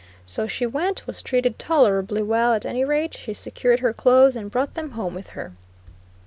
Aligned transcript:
So 0.25 0.47
she 0.47 0.65
went, 0.65 1.05
was 1.05 1.21
treated 1.21 1.59
tolerably 1.59 2.23
well, 2.23 2.53
at 2.53 2.65
any 2.65 2.83
rate, 2.83 3.13
she 3.13 3.33
secured 3.35 3.81
her 3.81 3.93
clothes 3.93 4.35
and 4.35 4.49
brought 4.49 4.73
them 4.73 4.93
home 4.97 5.13
with 5.13 5.29
her. 5.37 5.53